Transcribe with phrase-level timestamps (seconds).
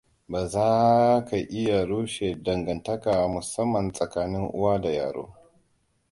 [0.31, 0.67] Baza
[1.27, 5.25] ka iya rushe dangantaka musamma tsakanin uwa da yaro.